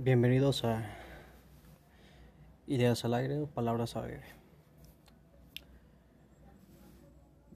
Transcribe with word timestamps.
Bienvenidos 0.00 0.64
a 0.64 0.84
Ideas 2.68 3.04
al 3.04 3.14
aire 3.14 3.40
o 3.40 3.46
Palabras 3.48 3.96
al 3.96 4.04
aire. 4.04 4.22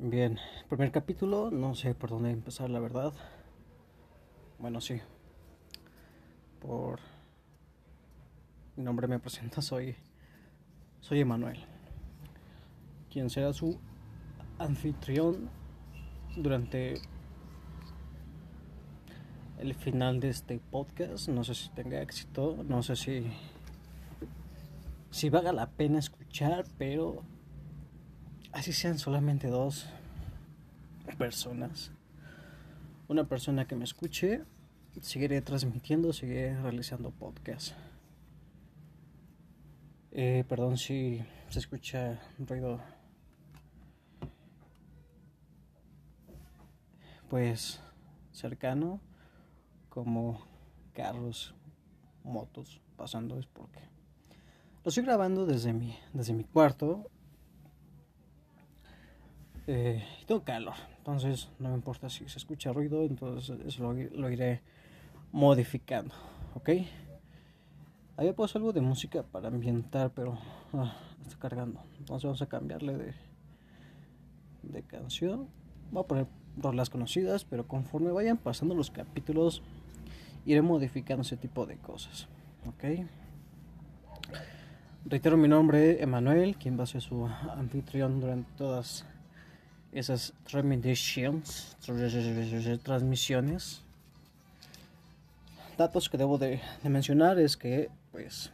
Bien, 0.01 0.41
primer 0.69 0.91
capítulo, 0.91 1.53
no 1.53 1.77
sé 1.77 1.95
por 1.95 2.11
dónde 2.11 2.33
empezar, 2.33 2.69
la 2.69 2.81
verdad. 2.81 3.13
Bueno, 4.59 4.81
sí. 4.81 5.01
Por 6.61 6.99
mi 8.75 8.83
nombre 8.83 9.07
me 9.07 9.21
presenta, 9.21 9.63
soy 9.63 9.95
soy 11.01 11.21
Emanuel, 11.21 11.65
quien 13.09 13.31
será 13.31 13.53
su 13.53 13.79
anfitrión 14.59 15.49
durante 16.37 17.01
el 19.63 19.75
final 19.75 20.19
de 20.19 20.29
este 20.29 20.59
podcast. 20.59 21.29
No 21.29 21.45
sé 21.45 21.55
si 21.55 21.69
tenga 21.71 22.03
éxito, 22.03 22.65
no 22.69 22.83
sé 22.83 22.97
si 22.97 23.27
si 25.11 25.31
valga 25.31 25.53
la 25.53 25.71
pena 25.71 26.01
escuchar, 26.01 26.65
pero 26.79 27.23
así 28.51 28.73
sean 28.73 28.99
solamente 28.99 29.47
dos 29.47 29.87
personas. 31.17 31.93
Una 33.07 33.25
persona 33.25 33.67
que 33.69 33.77
me 33.77 33.85
escuche, 33.85 34.43
seguiré 35.01 35.41
transmitiendo, 35.43 36.13
seguiré 36.13 36.61
realizando 36.61 37.13
podcast. 37.13 37.75
Eh, 40.11 40.45
perdón 40.49 40.77
si 40.77 41.25
se 41.51 41.61
escucha 41.61 42.21
ruido. 42.39 42.81
Pues 47.29 47.81
cercano 48.33 49.01
como 49.93 50.41
carros, 50.95 51.55
motos 52.25 52.81
pasando 52.97 53.39
es 53.39 53.47
porque 53.47 53.81
lo 54.83 54.89
estoy 54.89 55.05
grabando 55.05 55.45
desde 55.45 55.75
mi, 55.75 55.95
desde 56.15 56.33
mi 56.33 56.45
cuarto 56.45 57.11
eh, 59.67 60.03
tengo 60.27 60.43
calor, 60.45 60.75
entonces 60.97 61.51
no 61.59 61.69
me 61.69 61.75
importa 61.75 62.09
si 62.09 62.27
se 62.27 62.39
escucha 62.39 62.73
ruido, 62.73 63.05
entonces 63.05 63.61
eso 63.67 63.93
lo, 63.93 64.31
iré 64.31 64.63
modificando, 65.31 66.15
¿ok? 66.55 66.71
Había 68.17 68.35
puesto 68.35 68.59
algo 68.59 68.73
de 68.73 68.81
música 68.81 69.23
para 69.23 69.49
ambientar, 69.49 70.11
pero 70.15 70.39
ah, 70.73 70.97
está 71.21 71.39
cargando, 71.39 71.81
entonces 71.99 72.25
vamos 72.25 72.43
a 72.43 72.47
cambiarle 72.47 72.97
de, 72.97 73.15
de 74.63 74.83
canción. 74.85 75.49
Voy 75.91 76.03
a 76.03 76.07
poner 76.07 76.27
las 76.75 76.91
conocidas, 76.91 77.45
pero 77.45 77.67
conforme 77.67 78.11
vayan 78.11 78.39
pasando 78.39 78.75
los 78.75 78.91
capítulos 78.91 79.63
iré 80.45 80.63
modificando 80.63 81.23
ese 81.23 81.37
tipo 81.37 81.67
de 81.67 81.77
cosas. 81.77 82.29
¿Ok? 82.67 82.85
Reitero 85.05 85.37
mi 85.37 85.49
nombre, 85.49 86.01
Emanuel, 86.03 86.57
quien 86.57 86.79
va 86.79 86.85
a 86.85 86.87
ser 86.87 87.03
su 87.03 87.27
anfitrión 87.27 88.21
durante 88.21 88.51
todas 88.57 89.05
esas 89.93 90.33
transmisiones. 90.45 91.77
transmisiones. 92.83 93.83
Datos 95.77 96.09
que 96.09 96.19
debo 96.19 96.39
de, 96.39 96.61
mencionar 96.85 97.39
es 97.39 97.57
que, 97.57 97.91
pues, 98.13 98.53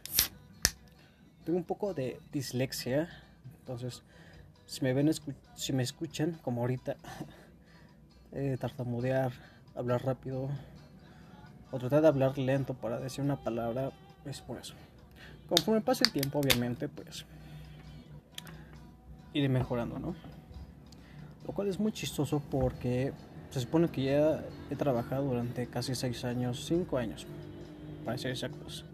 tengo 1.45 1.57
un 1.57 1.63
poco 1.63 1.93
de 1.93 2.19
dislexia. 2.31 3.09
Entonces, 3.59 4.01
si 4.65 4.81
me 4.83 4.93
ven, 4.93 5.11
si 5.55 5.73
me 5.73 5.83
escuchan, 5.83 6.39
como 6.41 6.61
ahorita, 6.61 6.95
tartamudear, 8.59 9.33
hablar 9.75 10.03
rápido, 10.03 10.49
o 11.71 11.77
tratar 11.77 12.01
de 12.01 12.07
hablar 12.07 12.37
lento 12.37 12.73
para 12.73 12.99
decir 12.99 13.23
una 13.23 13.37
palabra, 13.37 13.91
es 14.25 14.41
por 14.41 14.57
eso. 14.57 14.73
Conforme 15.47 15.81
pase 15.81 16.03
el 16.05 16.11
tiempo, 16.11 16.39
obviamente, 16.39 16.87
pues 16.87 17.25
iré 19.33 19.49
mejorando, 19.49 19.99
¿no? 19.99 20.15
Lo 21.45 21.53
cual 21.53 21.67
es 21.67 21.79
muy 21.79 21.91
chistoso 21.91 22.41
porque 22.51 23.13
se 23.49 23.61
supone 23.61 23.89
que 23.89 24.03
ya 24.03 24.43
he 24.69 24.75
trabajado 24.75 25.25
durante 25.25 25.67
casi 25.67 25.95
6 25.95 26.25
años, 26.25 26.65
5 26.65 26.97
años, 26.97 27.25
para 28.05 28.17
ser 28.17 28.31
exactos, 28.31 28.85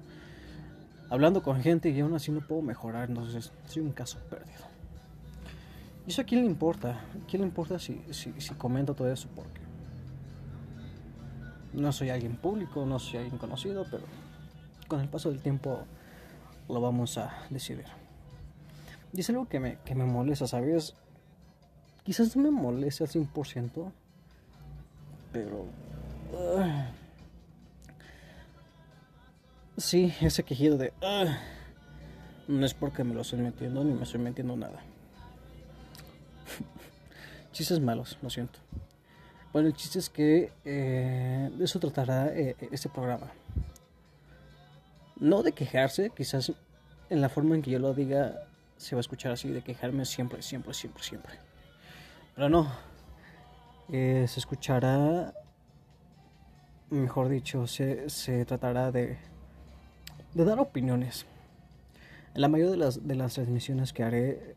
hablando 1.09 1.43
con 1.43 1.61
gente 1.61 1.89
y 1.89 1.99
aún 1.99 2.13
así 2.13 2.31
no 2.31 2.41
puedo 2.41 2.61
mejorar, 2.61 3.09
entonces 3.09 3.51
soy 3.67 3.83
un 3.83 3.91
caso 3.91 4.17
perdido. 4.29 4.63
¿Y 6.07 6.11
eso 6.11 6.21
a 6.21 6.23
quién 6.23 6.41
le 6.41 6.47
importa? 6.47 6.91
¿A 6.91 7.27
quién 7.27 7.41
le 7.41 7.47
importa 7.47 7.79
si, 7.79 8.01
si, 8.11 8.33
si 8.39 8.53
comento 8.53 8.93
todo 8.93 9.11
eso? 9.11 9.27
Porque 9.35 9.64
no 11.75 11.91
soy 11.91 12.09
alguien 12.09 12.35
público, 12.35 12.85
no 12.85 12.99
soy 12.99 13.19
alguien 13.19 13.37
conocido, 13.37 13.85
pero 13.89 14.03
con 14.87 15.01
el 15.01 15.09
paso 15.09 15.29
del 15.29 15.41
tiempo 15.41 15.85
lo 16.69 16.81
vamos 16.81 17.17
a 17.17 17.45
decidir. 17.49 17.85
Y 19.13 19.21
es 19.21 19.29
algo 19.29 19.47
que 19.47 19.59
me, 19.59 19.77
que 19.85 19.95
me 19.95 20.05
molesta, 20.05 20.47
¿sabes? 20.47 20.95
Quizás 22.03 22.35
no 22.35 22.43
me 22.43 22.51
moleste 22.51 23.03
al 23.03 23.09
100%, 23.09 23.91
pero... 25.31 25.65
sí, 29.77 30.13
ese 30.21 30.43
quejido 30.43 30.77
de... 30.77 30.93
no 32.47 32.65
es 32.65 32.73
porque 32.73 33.03
me 33.03 33.13
lo 33.13 33.21
estoy 33.21 33.39
metiendo 33.39 33.83
ni 33.83 33.93
me 33.93 34.03
estoy 34.03 34.21
metiendo 34.21 34.55
nada. 34.55 34.81
Chistes 37.53 37.79
malos, 37.79 38.17
lo 38.21 38.29
siento. 38.29 38.59
Bueno, 39.55 39.69
el 39.69 39.73
chiste 39.73 39.99
es 39.99 40.09
que 40.09 40.51
eh, 40.65 41.49
de 41.57 41.63
eso 41.63 41.79
tratará 41.79 42.27
eh, 42.27 42.57
este 42.73 42.89
programa. 42.89 43.31
No 45.17 45.43
de 45.43 45.53
quejarse, 45.53 46.09
quizás 46.09 46.51
en 47.09 47.21
la 47.21 47.29
forma 47.29 47.55
en 47.55 47.61
que 47.61 47.71
yo 47.71 47.79
lo 47.79 47.93
diga 47.93 48.49
se 48.75 48.97
va 48.97 48.99
a 48.99 49.07
escuchar 49.07 49.31
así, 49.31 49.47
de 49.47 49.61
quejarme 49.61 50.03
siempre, 50.03 50.41
siempre, 50.41 50.73
siempre, 50.73 51.01
siempre. 51.01 51.33
Pero 52.35 52.49
no, 52.49 52.69
eh, 53.93 54.25
se 54.27 54.41
escuchará, 54.41 55.33
mejor 56.89 57.29
dicho, 57.29 57.65
se, 57.65 58.09
se 58.09 58.43
tratará 58.43 58.91
de, 58.91 59.17
de 60.33 60.43
dar 60.43 60.59
opiniones. 60.59 61.25
En 62.33 62.41
la 62.41 62.49
mayoría 62.49 62.71
de 62.71 62.77
las, 62.77 63.07
de 63.07 63.15
las 63.15 63.35
transmisiones 63.35 63.93
que 63.93 64.03
haré, 64.03 64.55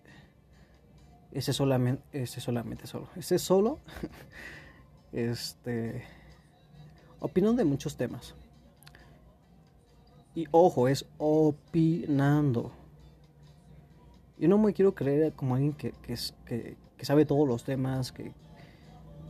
ese 1.30 1.52
solamente, 1.52 2.26
solamente 2.26 2.88
solo, 2.88 3.08
ese 3.14 3.38
solo 3.38 3.78
este, 5.12 6.04
opinando 7.20 7.58
de 7.58 7.64
muchos 7.64 7.96
temas. 7.96 8.34
Y 10.34 10.46
ojo, 10.50 10.88
es 10.88 11.04
opinando. 11.18 12.72
Yo 14.38 14.48
no 14.48 14.58
me 14.58 14.72
quiero 14.72 14.94
creer 14.94 15.32
como 15.32 15.54
alguien 15.54 15.72
que, 15.72 15.92
que, 16.02 17.04
sabe 17.04 17.24
todos 17.24 17.48
los 17.48 17.64
temas, 17.64 18.12
que, 18.12 18.32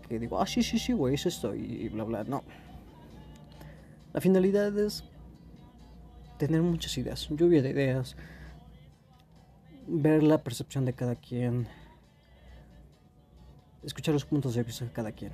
que 0.08 0.18
digo, 0.18 0.40
ah, 0.40 0.46
sí, 0.46 0.62
sí, 0.62 0.78
sí, 0.78 0.92
güey, 0.92 1.14
es 1.14 1.26
esto, 1.26 1.54
y 1.54 1.88
bla, 1.88 2.04
bla. 2.04 2.24
No. 2.24 2.42
La 4.12 4.20
finalidad 4.20 4.76
es 4.78 5.04
tener 6.38 6.62
muchas 6.62 6.96
ideas, 6.96 7.28
lluvia 7.30 7.62
de 7.62 7.70
ideas, 7.70 8.16
ver 9.86 10.22
la 10.22 10.38
percepción 10.38 10.84
de 10.84 10.92
cada 10.92 11.16
quien, 11.16 11.66
escuchar 13.82 14.14
los 14.14 14.24
puntos 14.24 14.54
de 14.54 14.62
vista 14.62 14.84
de 14.84 14.92
cada 14.92 15.12
quien. 15.12 15.32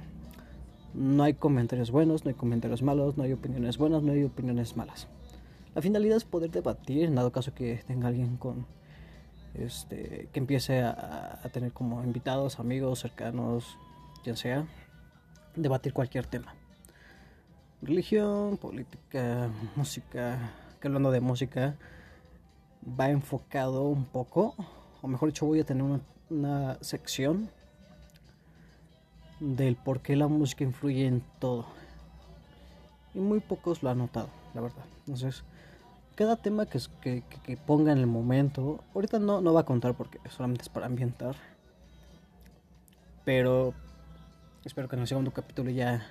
No 0.95 1.25
hay 1.25 1.35
comentarios 1.35 1.91
buenos, 1.91 2.25
no 2.25 2.29
hay 2.29 2.35
comentarios 2.35 2.83
malos, 2.83 3.17
no 3.17 3.25
hay 3.25 3.33
opiniones 3.33 3.79
buenas, 3.79 4.03
no 4.03 4.13
hay 4.13 4.23
opiniones 4.23 4.77
malas. 4.77 5.09
La 5.75 5.83
finalidad 5.83 6.17
es 6.17 6.25
poder 6.25 6.53
debatir, 6.53 7.05
en 7.05 7.17
dado 7.17 7.33
caso 7.33 7.53
que 7.53 7.83
tenga 7.87 8.07
alguien 8.07 8.37
con 8.37 8.65
este 9.55 10.29
que 10.33 10.39
empiece 10.39 10.83
a, 10.83 11.41
tener 11.53 11.73
como 11.73 12.03
invitados, 12.05 12.61
amigos, 12.61 13.01
cercanos, 13.01 13.77
quien 14.23 14.37
sea, 14.37 14.67
debatir 15.57 15.93
cualquier 15.93 16.27
tema. 16.27 16.55
Religión, 17.83 18.57
política, 18.57 19.51
música, 19.75 20.53
que 20.81 20.89
hablando 20.89 21.11
de 21.11 21.21
música, 21.21 21.77
va 22.99 23.11
enfocado 23.11 23.83
un 23.83 24.05
poco, 24.05 24.55
o 25.03 25.09
mejor 25.09 25.31
dicho, 25.31 25.45
voy 25.45 25.61
a 25.61 25.65
tener 25.65 25.83
una, 25.83 26.01
una 26.31 26.79
sección 26.83 27.51
del 29.41 29.77
por 29.77 30.01
qué 30.01 30.17
la 30.17 30.29
música 30.29 30.65
influye 30.65 31.07
en 31.07 31.23
todo. 31.39 31.67
Y 33.15 33.19
muy 33.19 33.41
pocos 33.41 33.83
lo 33.83 33.91
han 33.91 33.99
notado, 33.99 34.29
la 34.55 34.61
verdad. 34.61 34.85
Entonces, 35.01 35.45
cada 36.15 36.37
tema 36.37 36.67
que, 36.67 36.81
que, 37.01 37.23
que 37.43 37.57
ponga 37.57 37.93
en 37.93 37.99
el 37.99 38.07
momento, 38.07 38.83
ahorita 38.95 39.19
no, 39.19 39.41
no 39.41 39.53
va 39.53 39.61
a 39.61 39.65
contar 39.65 39.95
porque 39.95 40.19
solamente 40.31 40.63
es 40.63 40.69
para 40.69 40.87
ambientar. 40.87 41.37
Pero 43.25 43.75
espero 44.65 44.89
que 44.89 44.97
en 44.97 45.03
el 45.03 45.09
segundo 45.09 45.33
capítulo 45.33 45.71
ya, 45.71 46.07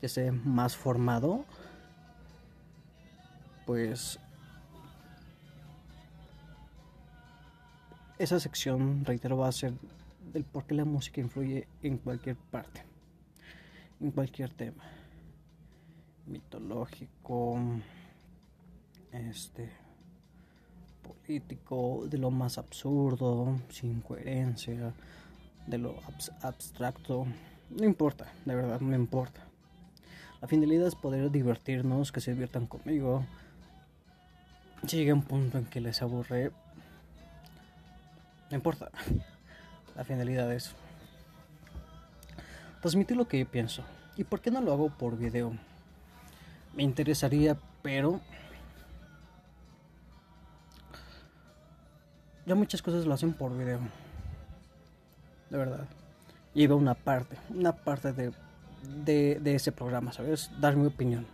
ya 0.00 0.06
esté 0.06 0.30
más 0.32 0.76
formado. 0.76 1.44
Pues 3.66 4.18
esa 8.18 8.40
sección, 8.40 9.04
reitero, 9.04 9.36
va 9.38 9.48
a 9.48 9.52
ser 9.52 9.74
del 10.34 10.44
por 10.44 10.66
qué 10.66 10.74
la 10.74 10.84
música 10.84 11.20
influye 11.20 11.68
en 11.82 11.96
cualquier 11.96 12.36
parte, 12.36 12.82
en 14.00 14.10
cualquier 14.10 14.50
tema, 14.50 14.82
mitológico, 16.26 17.56
este 19.12 19.70
político, 21.02 22.06
de 22.08 22.18
lo 22.18 22.32
más 22.32 22.58
absurdo, 22.58 23.60
sin 23.68 24.00
coherencia, 24.00 24.92
de 25.68 25.78
lo 25.78 25.94
abstracto. 26.42 27.26
No 27.70 27.84
importa, 27.84 28.26
de 28.44 28.56
verdad, 28.56 28.80
no 28.80 28.96
importa. 28.96 29.40
La 30.40 30.48
finalidad 30.48 30.88
es 30.88 30.96
poder 30.96 31.30
divertirnos, 31.30 32.10
que 32.10 32.20
se 32.20 32.32
diviertan 32.32 32.66
conmigo. 32.66 33.24
Si 34.84 34.96
llega 34.96 35.14
un 35.14 35.22
punto 35.22 35.58
en 35.58 35.66
que 35.66 35.80
les 35.80 36.02
aburre, 36.02 36.50
no 38.50 38.56
importa. 38.56 38.90
La 39.96 40.04
finalidad 40.04 40.52
es 40.52 40.74
transmitir 42.80 43.16
lo 43.16 43.28
que 43.28 43.38
yo 43.38 43.46
pienso. 43.46 43.82
¿Y 44.16 44.24
por 44.24 44.40
qué 44.40 44.50
no 44.50 44.60
lo 44.60 44.72
hago 44.72 44.90
por 44.90 45.16
video? 45.16 45.52
Me 46.74 46.82
interesaría, 46.82 47.56
pero 47.82 48.20
ya 52.46 52.54
muchas 52.54 52.82
cosas 52.82 53.06
lo 53.06 53.14
hacen 53.14 53.32
por 53.32 53.56
video. 53.56 53.80
De 55.50 55.58
verdad. 55.58 55.86
Lleva 56.52 56.74
una 56.76 56.94
parte, 56.94 57.36
una 57.50 57.72
parte 57.72 58.12
de, 58.12 58.32
de, 59.04 59.38
de 59.40 59.54
ese 59.54 59.72
programa, 59.72 60.12
¿sabes? 60.12 60.50
Dar 60.60 60.76
mi 60.76 60.86
opinión. 60.86 61.26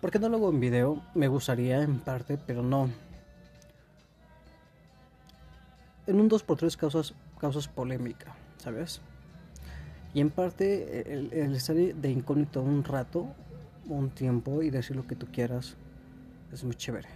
¿Por 0.00 0.10
qué 0.10 0.18
no 0.18 0.28
lo 0.28 0.36
hago 0.36 0.50
en 0.50 0.60
video? 0.60 1.02
Me 1.14 1.28
gustaría 1.28 1.82
en 1.82 1.98
parte, 1.98 2.36
pero 2.36 2.62
no. 2.62 2.90
En 6.06 6.20
un 6.20 6.28
2x3 6.28 6.76
causas, 6.76 7.14
causas 7.38 7.68
polémica, 7.68 8.34
¿sabes? 8.58 9.00
Y 10.12 10.20
en 10.20 10.30
parte 10.30 11.12
el, 11.12 11.32
el 11.32 11.54
estar 11.54 11.74
de 11.76 12.10
incógnito 12.10 12.62
un 12.62 12.84
rato, 12.84 13.34
un 13.88 14.10
tiempo 14.10 14.62
y 14.62 14.70
decir 14.70 14.96
lo 14.96 15.06
que 15.06 15.16
tú 15.16 15.26
quieras 15.32 15.76
es 16.52 16.62
muy 16.62 16.74
chévere. 16.74 17.08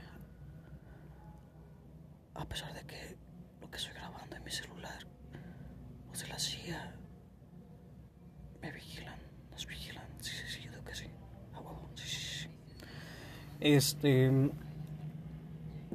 A 2.34 2.44
pesar 2.44 2.72
de 2.74 2.82
que 2.82 3.16
lo 3.60 3.70
que 3.70 3.76
estoy 3.76 3.94
grabando 3.94 4.36
en 4.36 4.44
mi 4.44 4.50
celular, 4.50 4.98
los 6.10 6.20
de 6.20 6.28
la 6.28 6.38
CIA 6.38 6.94
me 8.60 8.72
vigilan, 8.72 9.18
nos 9.50 9.66
vigilan. 9.66 10.06
Sí, 10.20 10.32
sí, 10.32 10.44
sí, 10.48 10.62
yo 10.64 10.70
creo 10.70 10.84
que 10.84 10.94
sí. 10.94 11.06
Sí, 11.94 12.08
sí, 12.08 12.38
sí. 12.42 12.48
Este. 13.60 14.50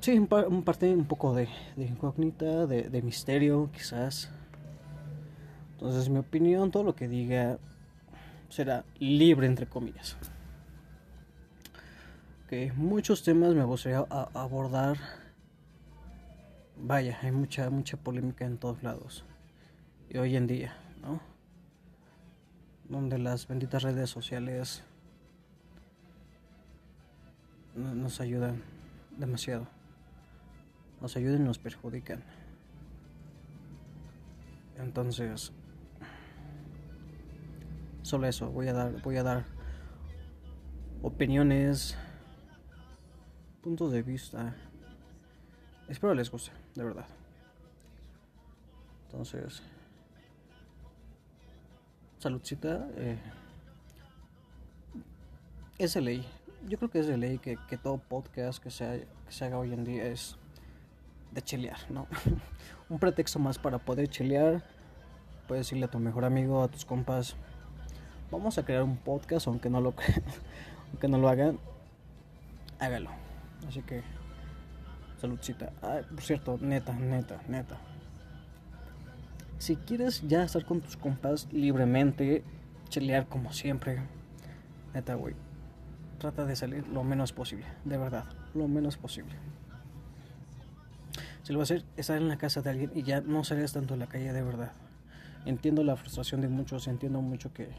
Sí, 0.04 0.20
un, 0.20 0.28
parte 0.28 0.94
un 0.94 1.06
poco 1.06 1.34
de, 1.34 1.48
incógnita, 1.78 2.68
de, 2.68 3.02
misterio, 3.02 3.70
quizás. 3.72 4.30
Entonces, 5.72 6.10
mi 6.10 6.18
opinión, 6.18 6.72
todo 6.72 6.84
lo 6.84 6.94
que 6.94 7.08
diga 7.08 7.58
será 8.50 8.84
libre, 9.00 9.48
entre 9.48 9.66
comillas. 9.66 10.18
Que 12.50 12.74
muchos 12.74 13.24
temas 13.24 13.56
me 13.56 13.64
gustaría 13.64 14.00
abordar. 14.00 14.98
Vaya, 16.76 17.18
hay 17.22 17.32
mucha, 17.32 17.70
mucha 17.70 17.96
polémica 17.96 18.44
en 18.44 18.58
todos 18.58 18.84
lados. 18.84 19.24
Y 20.10 20.18
hoy 20.18 20.36
en 20.36 20.48
día, 20.48 20.76
¿no? 21.02 21.22
Donde 22.90 23.20
las 23.20 23.48
benditas 23.48 23.84
redes 23.84 24.10
sociales 24.10 24.84
nos 27.74 28.20
ayudan 28.20 28.62
demasiado. 29.18 29.66
Nos 31.04 31.18
ayudan 31.18 31.42
y 31.42 31.44
nos 31.44 31.60
perjudican. 31.60 32.24
Entonces, 34.78 35.52
solo 38.04 38.26
eso, 38.26 38.50
voy 38.50 38.70
a 38.70 38.74
dar, 38.74 39.02
voy 39.02 39.18
a 39.18 39.24
dar 39.24 39.46
opiniones, 41.02 41.98
puntos 43.62 43.92
de 43.92 44.02
vista. 44.02 44.56
Espero 45.90 46.14
les 46.14 46.32
guste, 46.32 46.52
de 46.74 46.84
verdad. 46.86 47.06
Entonces, 49.08 49.62
saludcita. 52.20 52.88
Eh, 52.96 53.20
es 55.80 55.96
de 55.96 56.00
ley. 56.00 56.26
Yo 56.70 56.78
creo 56.78 56.90
que 56.90 57.00
es 57.00 57.08
de 57.08 57.18
ley 57.18 57.40
que, 57.40 57.58
que 57.68 57.78
todo 57.78 57.98
podcast 57.98 58.64
que 58.64 58.72
se, 58.72 59.06
que 59.26 59.32
se 59.34 59.44
haga 59.44 59.58
hoy 59.58 59.74
en 59.74 59.84
día 59.84 60.06
es 60.06 60.38
de 61.34 61.42
chelear, 61.42 61.80
¿no? 61.90 62.08
Un 62.90 63.00
pretexto 63.00 63.40
más 63.40 63.58
para 63.58 63.80
poder 63.80 64.08
chelear. 64.08 64.64
Puedes 65.48 65.66
decirle 65.66 65.86
a 65.86 65.92
tu 65.92 66.00
mejor 66.00 66.26
amigo, 66.26 66.64
a 66.64 66.68
tus 66.68 66.86
compas, 66.86 67.36
vamos 68.32 68.58
a 68.58 68.66
crear 68.66 68.84
un 68.84 68.98
podcast, 68.98 69.48
aunque 69.48 69.70
no 69.70 69.80
lo 69.80 69.94
aunque 70.92 71.08
no 71.08 71.18
lo 71.18 71.30
hagan, 71.30 71.60
hágalo. 72.80 73.12
Así 73.68 73.82
que 73.82 74.04
saludcita. 75.20 75.72
por 76.10 76.22
cierto, 76.22 76.58
neta, 76.60 76.94
neta, 76.94 77.42
neta. 77.48 77.78
Si 79.60 79.76
quieres 79.76 80.28
ya 80.28 80.44
estar 80.44 80.66
con 80.66 80.82
tus 80.82 80.98
compas 80.98 81.48
libremente, 81.52 82.44
chelear 82.90 83.28
como 83.28 83.54
siempre, 83.54 84.02
neta, 84.94 85.16
güey. 85.16 85.36
Trata 86.18 86.46
de 86.46 86.56
salir 86.56 86.88
lo 86.88 87.04
menos 87.04 87.34
posible, 87.34 87.66
de 87.86 87.98
verdad, 87.98 88.26
lo 88.54 88.68
menos 88.68 88.98
posible. 88.98 89.36
Si 91.44 91.54
lo 91.54 91.60
vas 91.60 91.72
a 91.72 91.76
hacer, 91.76 91.86
estar 91.98 92.18
en 92.18 92.28
la 92.28 92.38
casa 92.38 92.62
de 92.62 92.70
alguien 92.70 92.92
y 92.96 93.04
ya 93.04 93.22
no 93.22 93.44
salgas 93.44 93.74
tanto 93.74 93.94
en 93.94 94.00
la 94.00 94.08
calle 94.08 94.34
de 94.34 94.42
verdad. 94.42 94.72
Entiendo 95.46 95.84
la 95.84 95.96
frustración 95.96 96.42
de 96.42 96.48
muchos, 96.48 96.88
entiendo 96.88 97.22
mucho 97.22 97.54
que 97.54 97.70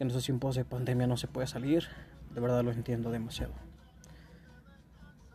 que 0.00 0.04
en 0.04 0.08
estos 0.08 0.24
tiempos 0.24 0.56
de 0.56 0.64
pandemia 0.64 1.06
no 1.06 1.18
se 1.18 1.28
puede 1.28 1.46
salir. 1.46 1.84
De 2.34 2.40
verdad 2.40 2.64
lo 2.64 2.72
entiendo 2.72 3.10
demasiado. 3.10 3.52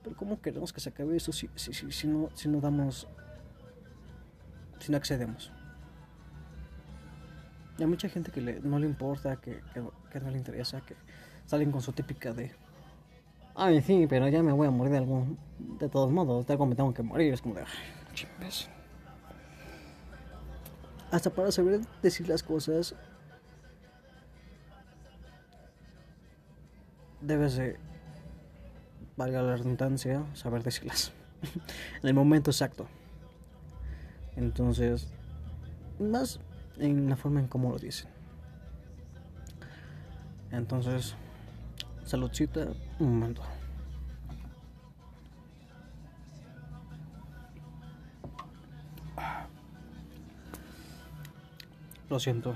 Pero 0.02 0.16
¿cómo 0.16 0.42
queremos 0.42 0.74
que 0.74 0.82
se 0.82 0.90
acabe 0.90 1.16
eso 1.16 1.32
si, 1.32 1.52
si, 1.54 1.72
si, 1.72 2.08
no, 2.08 2.32
si 2.34 2.50
no 2.50 2.62
damos... 2.62 3.08
si 4.80 4.92
no 4.92 4.98
accedemos? 4.98 5.52
Y 7.78 7.84
hay 7.84 7.88
mucha 7.88 8.10
gente 8.10 8.32
que 8.32 8.42
no 8.42 8.80
le 8.80 8.88
importa, 8.88 9.36
que, 9.36 9.62
que, 10.12 10.20
no 10.20 10.32
le 10.32 10.38
interesa, 10.40 10.82
que 10.82 10.96
salen 11.46 11.72
con 11.72 11.82
su 11.82 11.92
típica 11.92 12.34
de... 12.34 12.52
Ay, 13.56 13.82
sí, 13.82 14.06
pero 14.08 14.28
ya 14.28 14.44
me 14.44 14.52
voy 14.52 14.68
a 14.68 14.72
morir 14.72 14.92
de 14.92 14.98
algún... 15.00 15.38
De 15.58 15.88
todos 15.88 16.12
modos, 16.12 16.46
de 16.46 16.54
algo 16.54 16.66
me 16.66 16.76
tengo 16.76 16.94
que 16.94 17.04
morir. 17.04 17.34
Es 17.34 17.42
como 17.42 17.56
de... 17.56 17.64
Chimbes. 18.14 18.70
Hasta 21.12 21.30
para 21.30 21.52
saber 21.52 21.82
decir 22.02 22.28
las 22.28 22.44
cosas 22.44 22.96
debes 27.22 27.56
de, 27.56 27.78
valga 29.18 29.42
la 29.42 29.56
redundancia, 29.56 30.26
saber 30.34 30.64
decirlas 30.64 31.12
en 32.02 32.10
el 32.10 32.14
momento 32.14 32.52
exacto. 32.52 32.88
Entonces, 34.36 35.08
más 36.00 36.40
en 36.78 37.10
la 37.10 37.16
forma 37.16 37.40
en 37.40 37.48
cómo 37.48 37.72
lo 37.72 37.80
dicen. 37.80 38.10
Entonces, 40.52 41.16
saludcita, 42.04 42.68
un 43.00 43.20
momento. 43.20 43.42
Lo 52.10 52.20
siento. 52.20 52.56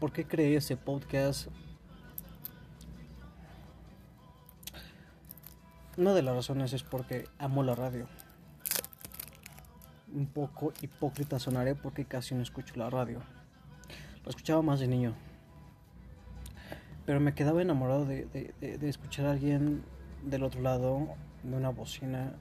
¿Por 0.00 0.12
qué 0.12 0.26
creé 0.26 0.56
ese 0.56 0.76
podcast? 0.76 1.48
Una 5.96 6.12
de 6.12 6.22
las 6.22 6.34
razones 6.34 6.74
es 6.74 6.82
porque 6.82 7.28
amo 7.38 7.62
la 7.62 7.74
radio. 7.74 8.06
Un 10.12 10.26
poco 10.26 10.74
hipócrita 10.82 11.38
sonaré 11.38 11.74
porque 11.74 12.04
casi 12.04 12.34
no 12.34 12.42
escucho 12.42 12.74
la 12.76 12.90
radio. 12.90 13.22
Lo 14.24 14.30
escuchaba 14.30 14.60
más 14.60 14.80
de 14.80 14.88
niño. 14.88 15.14
Pero 17.06 17.20
me 17.20 17.34
quedaba 17.34 17.62
enamorado 17.62 18.04
de, 18.04 18.52
escuchar 18.82 19.26
a 19.26 19.32
alguien 19.32 19.84
del 20.24 20.42
otro 20.42 20.60
lado 20.60 21.08
de 21.42 21.56
una 21.56 21.70
bocina 21.70 22.34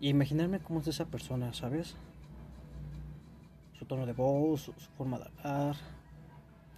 y 0.00 0.08
imaginarme 0.08 0.58
cómo 0.58 0.80
es 0.80 0.88
esa 0.88 1.06
persona, 1.06 1.54
¿sabes? 1.54 1.94
Su 3.78 3.84
tono 3.86 4.04
de 4.06 4.12
voz, 4.12 4.62
su 4.62 4.90
forma 4.96 5.18
de 5.18 5.26
hablar 5.26 5.76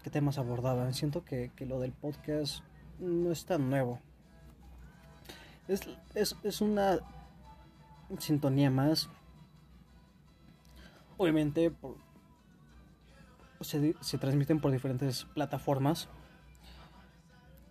qué 0.07 0.11
temas 0.11 0.39
abordaban. 0.39 0.95
Siento 0.95 1.25
que, 1.25 1.51
lo 1.67 1.81
del 1.81 1.91
podcast 1.91 2.63
no 3.01 3.33
es 3.33 3.45
tan 3.45 3.69
nuevo. 3.69 3.99
Es, 5.67 6.61
una 6.61 7.01
sintonía 8.17 8.71
más. 8.71 9.11
Obviamente 11.17 11.73
se, 13.63 13.97
se, 14.01 14.19
transmiten 14.19 14.61
por 14.61 14.71
diferentes 14.71 15.25
plataformas. 15.35 16.09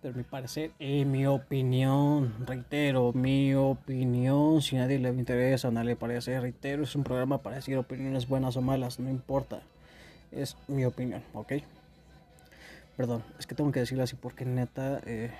Pero 0.06 0.18
mi 0.18 0.22
parecer, 0.22 0.70
en 0.78 1.10
mi 1.10 1.26
opinión, 1.26 2.46
reitero, 2.46 3.12
mi 3.12 3.52
opinión, 3.56 4.62
si 4.62 4.76
a 4.76 4.82
nadie 4.82 5.00
le 5.00 5.08
interesa 5.08 5.66
o 5.66 5.72
nadie 5.72 5.88
le 5.88 5.96
parece, 5.96 6.38
reitero, 6.38 6.84
es 6.84 6.94
un 6.94 7.02
programa 7.02 7.42
para 7.42 7.56
decir 7.56 7.76
opiniones 7.76 8.28
buenas 8.28 8.56
o 8.56 8.62
malas, 8.62 9.00
no 9.00 9.10
importa. 9.10 9.62
Es 10.30 10.56
mi 10.68 10.84
opinión, 10.84 11.24
¿ok? 11.34 11.54
Perdón, 12.96 13.24
es 13.40 13.48
que 13.48 13.56
tengo 13.56 13.72
que 13.72 13.80
decirlo 13.80 14.04
así 14.04 14.14
porque 14.14 14.44
neta... 14.44 15.00
Eh, 15.06 15.32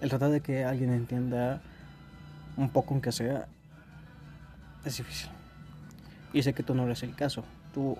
el 0.00 0.08
tratar 0.08 0.30
de 0.30 0.40
que 0.40 0.64
alguien 0.64 0.92
entienda 0.92 1.62
un 2.56 2.68
poco 2.70 2.94
aunque 2.94 3.12
sea 3.12 3.46
es 4.84 4.96
difícil. 4.96 5.30
Y 6.32 6.42
sé 6.42 6.52
que 6.52 6.64
tú 6.64 6.74
no 6.74 6.84
eres 6.84 7.04
el 7.04 7.14
caso. 7.14 7.44
Tú 7.72 7.96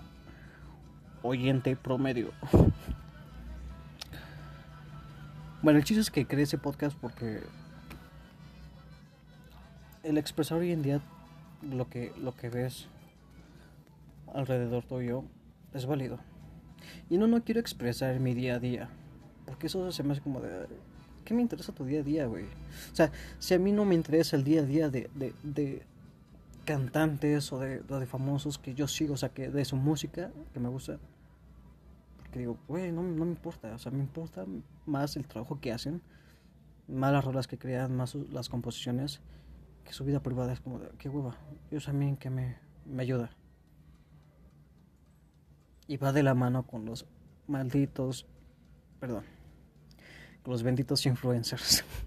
oyente 1.26 1.76
promedio. 1.76 2.33
bueno, 5.62 5.78
el 5.78 5.85
chiste 5.85 6.00
es 6.00 6.11
que 6.11 6.26
creé 6.26 6.45
ese 6.45 6.59
podcast 6.59 6.97
porque 6.99 7.42
el 10.02 10.18
expresar 10.18 10.59
hoy 10.59 10.73
en 10.73 10.83
día 10.83 11.00
lo 11.62 11.88
que, 11.88 12.12
lo 12.21 12.35
que 12.37 12.49
ves 12.49 12.88
alrededor 14.33 14.85
tuyo 14.85 15.25
es 15.75 15.87
válido. 15.87 16.18
Y 17.11 17.18
no, 17.18 17.26
no 17.26 17.42
quiero 17.42 17.61
expresar 17.61 18.21
mi 18.21 18.35
día 18.35 18.56
a 18.56 18.59
día. 18.59 18.88
Porque 19.47 19.66
eso 19.66 19.90
se 19.92 20.02
me 20.02 20.12
hace 20.12 20.21
como 20.21 20.40
de... 20.40 20.66
¿Qué 21.25 21.35
me 21.35 21.42
interesa 21.42 21.73
tu 21.73 21.85
día 21.85 22.00
a 22.00 22.02
día, 22.02 22.26
güey? 22.26 22.45
O 22.45 22.95
sea, 22.95 23.11
si 23.38 23.54
a 23.54 23.59
mí 23.59 23.73
no 23.73 23.85
me 23.85 23.95
interesa 23.95 24.37
el 24.37 24.45
día 24.45 24.61
a 24.61 24.64
día 24.64 24.88
de, 24.88 25.11
de, 25.14 25.35
de 25.42 25.83
cantantes 26.64 27.52
o 27.52 27.59
de, 27.59 27.80
de 27.80 28.06
famosos 28.06 28.59
que 28.59 28.75
yo 28.75 28.87
sigo, 28.87 29.14
o 29.14 29.16
sea, 29.16 29.30
que 29.30 29.49
de 29.49 29.64
su 29.64 29.76
música 29.76 30.30
que 30.52 30.61
me 30.61 30.68
gusta, 30.68 30.99
digo, 32.38 32.59
güey, 32.69 32.93
no, 32.93 33.02
no 33.02 33.25
me 33.25 33.33
importa, 33.33 33.75
o 33.75 33.78
sea, 33.78 33.93
me 33.93 34.00
importa 34.00 34.45
más 34.85 35.16
el 35.16 35.26
trabajo 35.26 35.61
que 35.61 35.73
hacen, 35.73 36.02
más 36.88 37.12
las 37.12 37.25
rolas 37.25 37.47
que 37.47 37.59
crean, 37.59 37.97
más 37.97 38.14
las 38.14 38.49
composiciones, 38.49 39.21
que 39.85 39.93
su 39.93 40.05
vida 40.05 40.21
privada 40.21 40.52
es 40.52 40.61
como 40.61 40.81
qué 40.99 41.09
hueva, 41.09 41.37
Dios 41.71 41.88
a 41.88 41.93
mí 41.93 42.16
que 42.16 42.31
me, 42.31 42.59
me 42.85 43.02
ayuda. 43.02 43.31
Y 45.88 45.97
va 45.97 46.12
de 46.12 46.23
la 46.23 46.35
mano 46.35 46.66
con 46.66 46.85
los 46.85 47.07
malditos, 47.47 48.26
perdón, 48.99 49.25
con 50.43 50.52
los 50.52 50.62
benditos 50.62 51.07
influencers. 51.07 51.85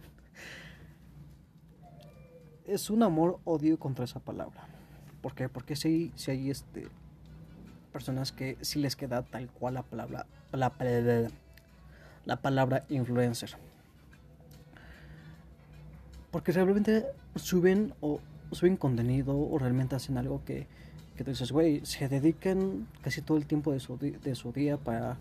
es 2.66 2.90
un 2.90 3.04
amor-odio 3.04 3.80
contra 3.80 4.06
esa 4.06 4.20
palabra. 4.20 4.68
¿Por 5.22 5.34
qué? 5.34 5.50
Porque 5.50 5.76
si, 5.76 6.12
si 6.16 6.32
hay 6.32 6.50
este, 6.50 6.88
personas 7.92 8.32
que 8.32 8.58
si 8.62 8.80
les 8.80 8.96
queda 8.96 9.24
tal 9.24 9.50
cual 9.50 9.76
la 9.76 9.84
palabra, 9.84 10.26
la, 10.52 10.72
la 12.26 12.36
palabra 12.38 12.86
influencer. 12.90 13.52
Porque 16.32 16.52
realmente 16.52 17.06
suben 17.36 17.94
o 18.02 18.20
suben 18.52 18.78
contenido 18.78 19.38
o 19.38 19.58
realmente 19.60 19.96
hacen 19.96 20.18
algo 20.18 20.44
que, 20.46 20.68
que 21.16 21.24
tú 21.24 21.32
dices, 21.32 21.52
güey, 21.52 21.86
se 21.86 22.08
dedican 22.08 22.88
casi 23.02 23.22
todo 23.22 23.38
el 23.38 23.46
tiempo 23.46 23.72
de 23.72 23.80
su, 23.80 23.98
de 23.98 24.36
su 24.36 24.52
día 24.52 24.78
para 24.78 25.18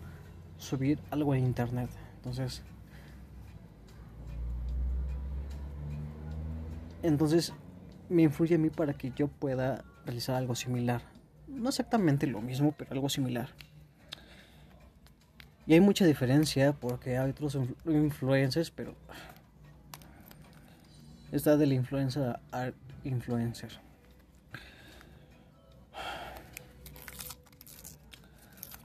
subir 0.57 0.99
algo 1.11 1.33
en 1.35 1.45
internet. 1.45 1.89
Entonces, 2.17 2.63
Entonces 7.01 7.53
me 8.09 8.23
influye 8.23 8.55
a 8.55 8.57
mí 8.57 8.69
para 8.69 8.93
que 8.93 9.11
yo 9.15 9.27
pueda 9.27 9.83
realizar 10.05 10.35
algo 10.35 10.55
similar. 10.55 11.01
No 11.49 11.69
exactamente 11.69 12.27
lo 12.27 12.41
mismo, 12.41 12.73
pero 12.77 12.91
algo 12.91 13.09
similar. 13.09 13.49
Y 15.67 15.73
hay 15.73 15.81
mucha 15.81 16.05
diferencia 16.05 16.73
porque 16.73 17.17
hay 17.17 17.29
otros 17.29 17.57
influencers, 17.85 18.71
pero 18.71 18.95
está 21.31 21.57
de 21.57 21.67
la 21.67 21.75
influencia 21.75 22.39
art 22.51 22.75
influencer. 23.03 23.71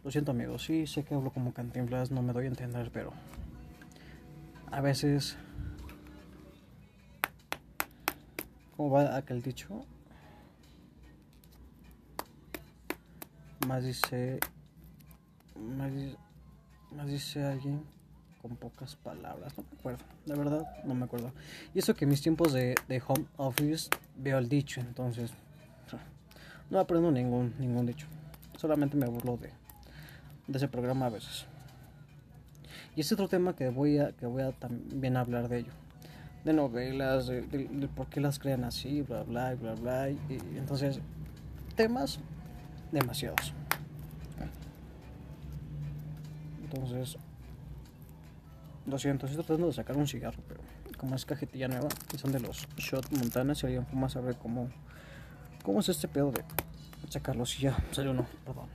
Lo 0.02 0.11
siento 0.11 0.33
amigos, 0.33 0.64
sí 0.64 0.87
sé 0.87 1.04
que 1.04 1.14
hablo 1.14 1.30
como 1.30 1.54
cantinflas, 1.54 2.11
no 2.11 2.21
me 2.21 2.35
doy 2.35 2.44
a 2.44 2.49
entender, 2.49 2.90
pero 2.92 3.12
a 4.71 4.83
veces 4.83 5.38
¿Cómo 8.76 8.90
va 8.90 9.16
aquel 9.16 9.40
dicho? 9.40 9.87
Más 13.66 13.85
dice. 13.85 14.40
Más, 15.56 17.06
dice 17.06 17.44
alguien 17.44 17.83
con 18.40 18.56
pocas 18.56 18.97
palabras. 18.97 19.56
No 19.56 19.64
me 19.64 19.78
acuerdo. 19.78 20.04
De 20.26 20.35
verdad, 20.35 20.85
no 20.85 20.94
me 20.94 21.04
acuerdo. 21.04 21.33
Y 21.75 21.78
eso 21.78 21.94
que 21.94 22.04
en 22.04 22.11
mis 22.11 22.23
tiempos 22.23 22.52
de, 22.52 22.75
home 23.06 23.26
office 23.37 23.88
veo 24.16 24.38
el 24.38 24.49
dicho, 24.49 24.80
entonces. 24.80 25.33
No 26.71 26.80
aprendo 26.80 27.11
ningún, 27.11 27.54
ningún 27.59 27.87
dicho. 27.87 28.06
Solamente 28.56 28.97
me 28.97 29.06
burlo 29.06 29.37
de, 29.37 29.50
de 30.47 30.56
ese 30.56 30.68
programa 30.68 31.06
a 31.06 31.11
veces. 31.11 31.47
Y 32.97 33.00
es 33.02 33.12
otro 33.12 33.28
tema 33.28 33.54
que 33.54 33.68
voy 33.68 33.99
a, 33.99 34.12
que 34.12 34.26
voy 34.26 34.42
a 34.42 34.52
también 34.52 35.16
hablar 35.16 35.49
de 35.49 35.59
ello 35.59 35.73
de 36.44 36.52
novelas, 36.52 37.26
de, 37.26 37.88
por 37.94 38.09
qué 38.09 38.21
las 38.21 38.38
crean 38.38 38.64
así, 38.64 39.02
bla, 39.02 39.23
bla, 39.23 39.54
bla, 39.54 39.75
bla. 39.75 40.11
Y, 40.11 40.18
entonces, 40.56 41.00
temas 41.75 42.21
demasiados. 42.94 43.52
Entonces, 46.62 47.16
lo 48.86 48.98
siento, 48.98 49.26
estoy 49.26 49.44
tratando 49.44 49.68
de 49.68 49.72
sacar 49.72 49.96
un 49.96 50.06
cigarro, 50.06 50.42
pero 50.48 50.60
como 50.98 51.14
es 51.14 51.24
cajetilla 51.24 51.68
nueva, 51.68 51.88
y 52.12 52.18
son 52.18 52.32
de 52.32 52.40
los 52.40 52.66
Shot 52.76 53.10
Montana, 53.12 53.54
si 53.54 53.66
alguien 53.66 53.86
fuma 53.86 54.08
saber 54.08 54.36
cómo, 54.36 54.70
cómo 55.62 55.80
es 55.80 55.88
este 55.88 56.08
pedo 56.08 56.32
de 56.32 56.44
sacarlos 57.08 57.50
si 57.50 57.62
ya 57.62 57.76
salió 57.92 58.12
no, 58.12 58.26
perdón. 58.44 58.66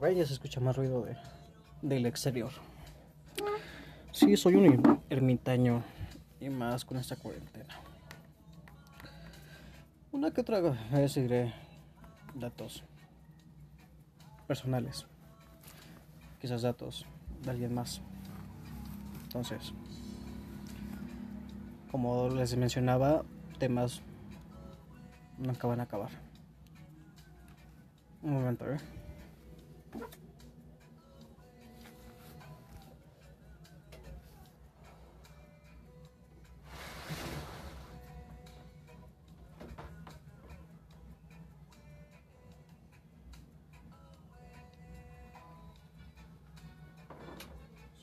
Ya 0.00 0.26
se 0.26 0.32
escucha 0.32 0.58
más 0.58 0.76
ruido 0.76 1.02
de, 1.02 1.16
del 1.82 2.06
exterior. 2.06 2.50
Sí, 4.10 4.36
soy 4.36 4.54
un 4.54 5.02
ermitaño 5.10 5.82
y 6.40 6.48
más 6.48 6.84
con 6.84 6.96
esta 6.96 7.16
cuarentena. 7.16 7.78
Una 10.10 10.30
que 10.30 10.40
otra 10.40 10.60
vez 10.60 11.14
diré 11.14 11.52
datos 12.34 12.82
personales, 14.46 15.06
quizás 16.40 16.62
datos 16.62 17.06
de 17.42 17.50
alguien 17.50 17.74
más. 17.74 18.00
Entonces, 19.24 19.72
como 21.90 22.28
les 22.30 22.56
mencionaba, 22.56 23.24
temas 23.58 24.02
no 25.38 25.52
acaban 25.52 25.80
a 25.80 25.84
acabar. 25.84 26.10
Un 28.22 28.32
momento, 28.34 28.70
¿eh? 28.70 28.78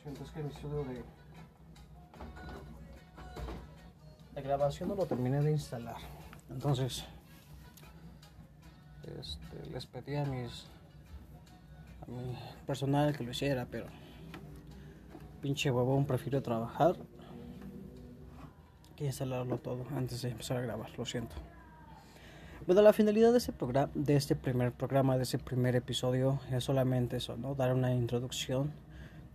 Siento 0.10 0.34
que 0.34 0.42
mi 0.42 0.50
estudio 0.50 0.84
de, 0.86 1.04
de 4.34 4.42
grabación 4.42 4.90
no 4.90 4.96
lo 4.96 5.06
terminé 5.06 5.40
de 5.40 5.52
instalar. 5.52 5.98
Entonces, 6.50 7.06
este, 9.04 9.70
les 9.72 9.86
pedí 9.86 10.16
a 10.16 10.26
mis 10.26 10.66
personal 12.66 13.16
que 13.16 13.24
lo 13.24 13.30
hiciera, 13.30 13.68
pero 13.70 13.86
pinche 15.44 15.70
huevón 15.70 16.08
prefiero 16.08 16.42
trabajar 16.42 16.96
que 18.96 19.06
instalarlo 19.06 19.60
todo 19.60 19.86
antes 19.96 20.24
de 20.24 20.32
empezar 20.32 20.58
a 20.58 20.62
grabar, 20.62 20.90
lo 20.98 21.06
siento. 21.06 21.36
Bueno, 22.66 22.82
la 22.82 22.94
finalidad 22.94 23.32
de 23.32 23.38
este 23.38 23.52
programa, 23.54 23.92
de 23.94 24.16
este 24.16 24.36
primer 24.36 24.72
programa, 24.72 25.18
de 25.18 25.24
este 25.24 25.38
primer 25.38 25.76
episodio 25.76 26.40
es 26.52 26.64
solamente 26.64 27.18
eso, 27.18 27.38
¿no? 27.38 27.54
Dar 27.54 27.76
una 27.76 27.94
introducción, 27.94 28.74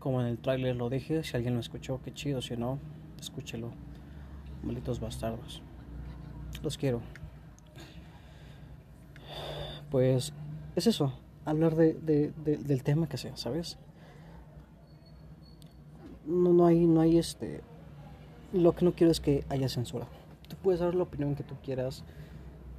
como 0.05 0.21
en 0.21 0.27
el 0.27 0.37
tráiler 0.37 0.77
lo 0.77 0.91
dije, 0.91 1.25
si 1.25 1.35
alguien 1.35 1.55
lo 1.55 1.61
escuchó, 1.61 1.99
qué 2.05 2.13
chido, 2.13 2.43
si 2.43 2.59
no, 2.59 2.79
escúchelo. 3.19 3.71
Malditos 4.63 5.01
bastardos. 5.01 5.63
Los 6.63 6.77
quiero. 6.77 7.01
Pues 9.91 10.35
es 10.77 10.87
eso, 10.87 11.19
hablar 11.47 11.75
de, 11.75 11.95
del 11.95 12.83
tema 12.83 13.09
que 13.09 13.17
sea, 13.17 13.35
¿sabes? 13.39 13.79
No, 16.27 16.53
no 16.53 16.67
hay, 16.67 16.85
no 16.85 17.01
hay 17.01 17.17
este. 17.17 17.63
Lo 18.53 18.75
que 18.75 18.85
no 18.85 18.93
quiero 18.93 19.11
es 19.11 19.21
que 19.21 19.47
haya 19.49 19.71
censura. 19.71 20.07
Tú 20.49 20.57
puedes 20.63 20.81
dar 20.81 20.95
la 20.95 21.05
opinión 21.05 21.35
que 21.35 21.45
tú 21.45 21.55
quieras, 21.65 22.05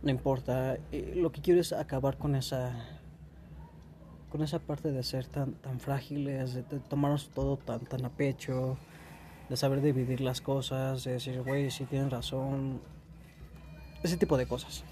no 0.04 0.12
importa. 0.12 0.78
Eh, 0.92 1.14
lo 1.16 1.32
que 1.32 1.42
quiero 1.42 1.60
es 1.60 1.74
acabar 1.74 2.20
con 2.20 2.36
esa 2.36 3.00
con 4.36 4.44
esa 4.44 4.60
parte 4.60 4.92
de 4.92 5.02
ser 5.02 5.26
tan, 5.28 5.54
tan 5.54 5.80
frágiles, 5.80 6.56
de, 6.56 6.64
tomarnos 6.90 7.30
todo 7.30 7.56
tan, 7.56 7.80
tan 7.86 8.04
a 8.04 8.10
pecho, 8.10 8.78
de 9.48 9.56
saber 9.56 9.82
dividir 9.82 10.20
las 10.20 10.42
cosas, 10.42 11.06
de 11.06 11.14
decir, 11.14 11.42
güey, 11.42 11.72
si 11.72 11.86
tienen 11.86 12.12
razón, 12.12 12.82
ese 14.04 14.18
tipo 14.18 14.36
de 14.36 14.46
cosas. 14.46 14.84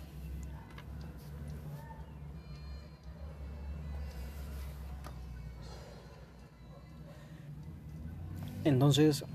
Entonces, 8.64 9.26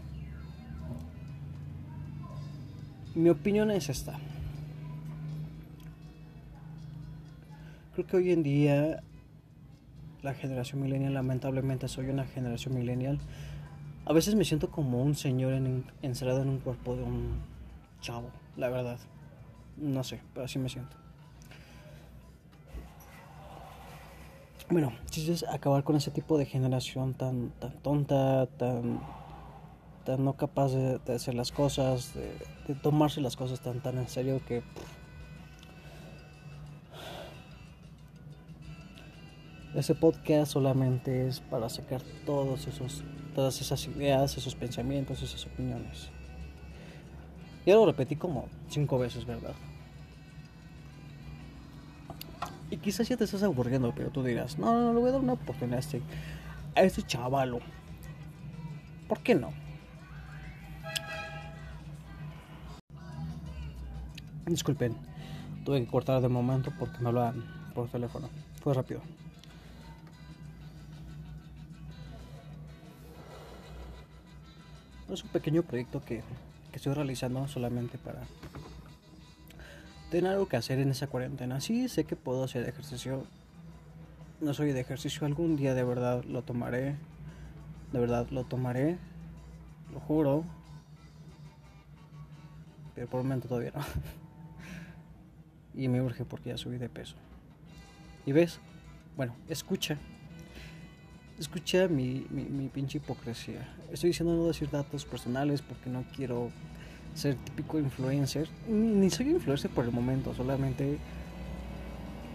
mi 3.14 3.28
opinión 3.28 3.70
es 3.70 3.90
esta. 3.90 4.18
Creo 7.92 8.06
que 8.06 8.16
hoy 8.16 8.32
en 8.32 8.42
día 8.42 9.02
la 10.22 10.34
generación 10.34 10.82
millennial, 10.82 11.14
lamentablemente 11.14 11.88
soy 11.88 12.08
una 12.08 12.24
generación 12.26 12.74
millennial, 12.74 13.18
a 14.08 14.12
veces 14.12 14.34
me 14.34 14.44
siento 14.44 14.70
como 14.70 15.02
un 15.02 15.14
señor 15.14 15.52
en, 15.52 15.84
encerrado 16.00 16.42
en 16.42 16.48
un 16.48 16.58
cuerpo 16.58 16.96
de 16.96 17.02
un 17.02 17.42
chavo, 18.00 18.30
la 18.56 18.70
verdad. 18.70 18.98
No 19.76 20.02
sé, 20.02 20.20
pero 20.32 20.46
así 20.46 20.58
me 20.58 20.68
siento. 20.68 20.96
Bueno, 24.70 24.92
si 25.10 25.30
es 25.30 25.44
acabar 25.44 25.84
con 25.84 25.96
ese 25.96 26.10
tipo 26.10 26.36
de 26.36 26.46
generación 26.46 27.14
tan, 27.14 27.50
tan 27.58 27.72
tonta, 27.80 28.46
tan, 28.46 29.00
tan 30.04 30.24
no 30.24 30.34
capaz 30.34 30.72
de, 30.72 31.00
hacer 31.14 31.34
las 31.34 31.52
cosas, 31.52 32.14
de, 32.14 32.34
de, 32.66 32.74
tomarse 32.80 33.20
las 33.20 33.36
cosas 33.36 33.60
tan, 33.60 33.80
tan 33.80 33.98
en 33.98 34.08
serio 34.08 34.40
que... 34.46 34.62
Ese 39.78 39.94
podcast 39.94 40.54
solamente 40.54 41.28
es 41.28 41.38
para 41.38 41.68
sacar 41.68 42.02
todos 42.26 42.66
esos, 42.66 43.04
todas 43.32 43.60
esas 43.60 43.86
ideas, 43.86 44.36
esos 44.36 44.56
pensamientos, 44.56 45.22
esas 45.22 45.46
opiniones. 45.46 46.10
Ya 47.64 47.76
lo 47.76 47.86
repetí 47.86 48.16
como 48.16 48.48
cinco 48.68 48.98
veces, 48.98 49.24
¿verdad? 49.24 49.54
Y 52.72 52.78
quizás 52.78 53.08
ya 53.08 53.16
te 53.16 53.22
estás 53.22 53.44
aburriendo, 53.44 53.94
pero 53.94 54.10
tú 54.10 54.24
dirás, 54.24 54.58
no, 54.58 54.72
no, 54.72 54.92
le 54.92 54.98
voy 54.98 55.10
a 55.10 55.12
dar 55.12 55.20
una 55.20 55.34
oportunidad 55.34 55.76
a 55.76 55.78
este, 55.78 56.02
este 56.74 57.02
chavalo. 57.04 57.60
¿Por 59.06 59.20
qué 59.20 59.36
no? 59.36 59.52
Disculpen, 64.44 64.96
tuve 65.64 65.84
que 65.84 65.86
cortar 65.86 66.20
de 66.20 66.26
momento 66.26 66.72
porque 66.80 66.98
me 66.98 67.10
hablaban 67.10 67.44
por 67.76 67.88
teléfono. 67.88 68.28
Fue 68.60 68.74
rápido. 68.74 69.02
Es 75.12 75.24
un 75.24 75.30
pequeño 75.30 75.62
proyecto 75.62 76.02
que, 76.02 76.22
que 76.70 76.76
estoy 76.76 76.92
realizando 76.92 77.48
solamente 77.48 77.96
para 77.96 78.20
tener 80.10 80.32
algo 80.32 80.48
que 80.48 80.56
hacer 80.56 80.78
en 80.78 80.90
esa 80.90 81.06
cuarentena. 81.06 81.60
Sí, 81.60 81.88
sé 81.88 82.04
que 82.04 82.16
puedo 82.16 82.44
hacer 82.44 82.68
ejercicio. 82.68 83.24
No 84.40 84.52
soy 84.52 84.72
de 84.72 84.80
ejercicio. 84.80 85.26
Algún 85.26 85.56
día 85.56 85.74
de 85.74 85.84
verdad 85.84 86.24
lo 86.24 86.42
tomaré. 86.42 86.96
De 87.92 87.98
verdad 87.98 88.28
lo 88.30 88.44
tomaré. 88.44 88.98
Lo 89.92 90.00
juro. 90.00 90.44
Pero 92.94 93.06
por 93.06 93.20
el 93.20 93.24
momento 93.26 93.48
todavía 93.48 93.72
no. 93.74 93.80
y 95.82 95.88
me 95.88 96.02
urge 96.02 96.24
porque 96.24 96.50
ya 96.50 96.58
subí 96.58 96.76
de 96.76 96.88
peso. 96.88 97.16
Y 98.26 98.32
ves, 98.32 98.60
bueno, 99.16 99.34
escucha. 99.48 99.96
Escucha 101.38 101.86
mi, 101.86 102.26
mi, 102.30 102.68
pinche 102.68 102.98
hipocresía. 102.98 103.68
Estoy 103.92 104.10
diciendo 104.10 104.34
no 104.34 104.46
decir 104.46 104.68
datos 104.70 105.04
personales 105.04 105.62
porque 105.62 105.88
no 105.88 106.04
quiero 106.14 106.50
ser 107.14 107.36
típico 107.36 107.78
influencer. 107.78 108.48
Ni, 108.68 109.08
soy 109.08 109.30
influencer 109.30 109.70
por 109.70 109.84
el 109.84 109.92
momento, 109.92 110.34
solamente 110.34 110.98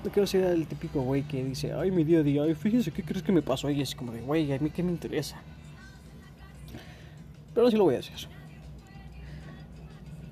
no 0.04 0.12
quiero 0.12 0.28
ser 0.28 0.44
el 0.46 0.68
típico 0.68 1.02
güey 1.02 1.24
que 1.24 1.44
dice, 1.44 1.74
ay, 1.74 1.92
mi 1.92 2.04
día 2.04 2.20
a 2.20 2.24
día, 2.24 2.44
ay, 2.44 2.56
fíjese, 2.56 2.92
¿qué 2.92 3.04
crees 3.04 3.24
que 3.24 3.32
me 3.32 3.42
pasó? 3.42 3.70
Y 3.70 3.82
es 3.82 3.96
como 3.96 4.12
de, 4.12 4.22
güey, 4.22 4.52
a 4.52 4.60
mí 4.60 4.70
qué 4.70 4.84
me 4.84 4.92
interesa. 4.92 5.38
Pero 7.54 7.70
sí 7.70 7.78
lo 7.78 7.84
voy 7.84 7.96
a 7.96 7.98
decir. 7.98 8.16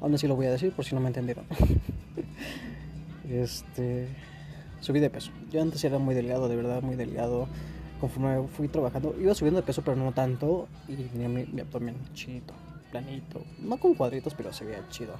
Aún 0.01 0.13
así 0.15 0.27
lo 0.27 0.35
voy 0.35 0.47
a 0.47 0.51
decir 0.51 0.71
por 0.71 0.83
si 0.83 0.95
no 0.95 1.01
me 1.01 1.07
entendieron. 1.07 1.45
este. 3.29 4.07
Subí 4.79 4.99
de 4.99 5.11
peso. 5.11 5.31
Yo 5.51 5.61
antes 5.61 5.83
era 5.83 5.99
muy 5.99 6.15
delgado, 6.15 6.49
de 6.49 6.55
verdad, 6.55 6.81
muy 6.81 6.95
delgado. 6.95 7.47
Conforme 8.01 8.47
fui 8.47 8.67
trabajando, 8.67 9.15
iba 9.19 9.33
subiendo 9.35 9.61
de 9.61 9.65
peso, 9.65 9.81
pero 9.83 9.95
no 9.95 10.11
tanto. 10.11 10.67
Y 10.87 10.95
tenía 10.95 11.29
mi, 11.29 11.45
mi 11.45 11.61
abdomen 11.61 11.95
chido 12.13 12.53
planito. 12.91 13.41
No 13.59 13.77
con 13.77 13.95
cuadritos, 13.95 14.33
pero 14.35 14.51
se 14.53 14.65
veía 14.65 14.87
chido. 14.89 15.15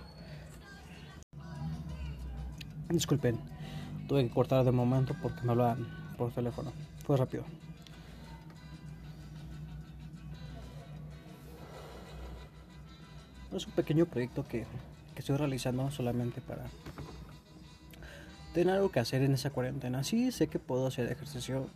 Disculpen, 2.89 3.39
tuve 4.08 4.24
que 4.28 4.30
cortar 4.30 4.65
de 4.65 4.72
momento 4.72 5.15
porque 5.22 5.41
me 5.44 5.52
hablaban 5.52 5.88
por 6.17 6.32
teléfono. 6.32 6.74
Fue 7.06 7.15
rápido. 7.15 7.46
Es 13.56 13.65
un 13.65 13.74
pequeño 13.74 14.06
proyecto 14.06 14.46
que, 14.46 14.65
que 15.13 15.20
estoy 15.20 15.38
realizando 15.38 15.89
solamente 15.91 16.41
para 16.41 16.63
tener 18.54 18.76
algo 18.76 18.91
que 18.91 19.00
hacer 19.00 19.22
en 19.24 19.34
esa 19.34 19.50
cuarentena. 19.50 20.04
Sí, 20.04 20.32
sé 20.32 20.48
que 20.48 20.60
puedo 20.60 20.88
hacer 20.88 21.12
ejercicio. 21.12 21.67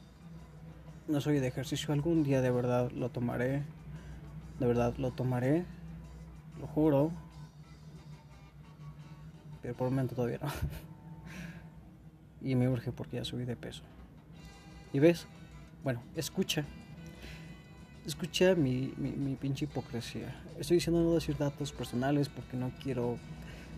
No 1.07 1.21
soy 1.21 1.39
de 1.39 1.47
ejercicio. 1.47 1.93
Algún 1.93 2.23
día 2.23 2.41
de 2.41 2.49
verdad 2.49 2.91
lo 2.91 3.09
tomaré. 3.09 3.61
De 4.59 4.65
verdad 4.65 4.95
lo 4.97 5.11
tomaré. 5.11 5.65
Lo 6.59 6.65
juro. 6.67 7.11
Pero 9.61 9.75
por 9.75 9.87
el 9.87 9.93
momento 9.93 10.15
todavía 10.15 10.39
no. 10.41 10.47
y 12.41 12.55
me 12.55 12.67
urge 12.69 12.91
porque 12.91 13.17
ya 13.17 13.23
subí 13.23 13.45
de 13.45 13.55
peso. 13.55 13.83
Y 14.93 14.99
ves, 14.99 15.27
bueno, 15.83 16.01
escucha. 16.15 16.65
Escucha 18.05 18.55
mi, 18.55 18.93
mi, 18.97 19.35
pinche 19.35 19.65
hipocresía. 19.65 20.35
Estoy 20.59 20.77
diciendo 20.77 21.03
no 21.03 21.13
decir 21.13 21.37
datos 21.37 21.71
personales 21.71 22.29
porque 22.29 22.55
no 22.57 22.71
quiero 22.81 23.17